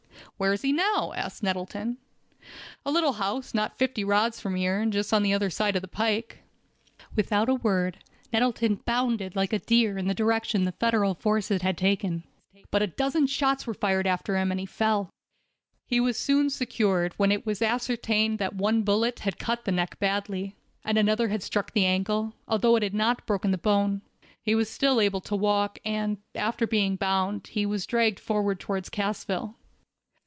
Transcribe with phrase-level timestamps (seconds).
[0.37, 1.97] "Where is he now?" asked Nettleton.
[2.41, 2.49] "At
[2.87, 6.39] a little house not fifty rods from here, just the other side of the pike."
[7.15, 7.99] Without a word,
[8.33, 12.23] Nettleton bounded like a deer in the direction the Federal forces had taken.
[12.71, 15.11] But a dozen shots were fired after him, and he fell.
[15.85, 19.99] He was soon secured, when it was ascertained that one bullet had cut the neck
[19.99, 24.01] badly, and another had struck the ankle, although it had not broken the bone.
[24.41, 28.91] He was still able to walk, and, after being bound, he was dragged forward toward
[28.91, 29.53] Cassville.